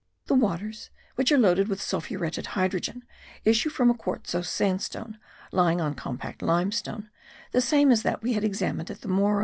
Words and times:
The 0.25 0.33
waters, 0.33 0.89
which 1.13 1.31
are 1.31 1.37
loaded 1.37 1.67
with 1.67 1.79
sulphuretted 1.79 2.47
hydrogen, 2.57 3.03
issue 3.45 3.69
from 3.69 3.91
a 3.91 3.93
quartzose 3.93 4.49
sandstone, 4.49 5.19
lying 5.51 5.79
on 5.79 5.93
compact 5.93 6.41
limestone, 6.41 7.11
the 7.51 7.61
same 7.61 7.91
as 7.91 8.01
that 8.01 8.23
we 8.23 8.33
had 8.33 8.43
examined 8.43 8.89
at 8.89 9.01
the 9.01 9.07
Morro. 9.07 9.39